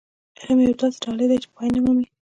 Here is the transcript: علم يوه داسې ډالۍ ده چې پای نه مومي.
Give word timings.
علم 0.39 0.59
يوه 0.65 0.75
داسې 0.79 0.97
ډالۍ 1.03 1.25
ده 1.31 1.35
چې 1.43 1.47
پای 1.55 1.67
نه 1.75 1.79
مومي. 1.83 2.05